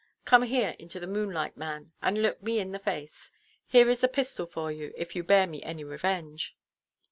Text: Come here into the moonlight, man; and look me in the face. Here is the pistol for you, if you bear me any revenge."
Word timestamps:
Come 0.25 0.41
here 0.41 0.75
into 0.79 0.99
the 0.99 1.05
moonlight, 1.05 1.55
man; 1.55 1.91
and 2.01 2.23
look 2.23 2.41
me 2.41 2.57
in 2.57 2.71
the 2.71 2.79
face. 2.79 3.29
Here 3.67 3.87
is 3.87 4.01
the 4.01 4.07
pistol 4.07 4.47
for 4.47 4.71
you, 4.71 4.91
if 4.97 5.15
you 5.15 5.23
bear 5.23 5.45
me 5.45 5.61
any 5.61 5.83
revenge." 5.83 6.57